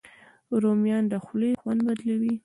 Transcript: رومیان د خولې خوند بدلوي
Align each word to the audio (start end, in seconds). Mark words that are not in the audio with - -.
رومیان 0.63 1.03
د 1.11 1.13
خولې 1.23 1.51
خوند 1.61 1.79
بدلوي 1.87 2.35